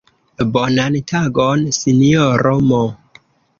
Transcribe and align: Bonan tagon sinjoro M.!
Bonan 0.55 0.97
tagon 1.11 1.63
sinjoro 1.81 2.57
M.! 2.67 2.75